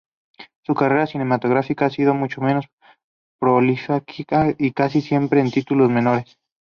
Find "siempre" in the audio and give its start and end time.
4.99-5.41